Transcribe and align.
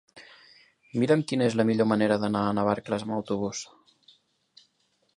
Mira'm 1.01 1.21
quina 1.31 1.45
és 1.49 1.57
la 1.61 1.67
millor 1.71 1.89
manera 1.91 2.19
d'anar 2.23 2.43
a 2.47 2.57
Navarcles 2.61 3.07
amb 3.09 3.17
autobús. 3.21 3.65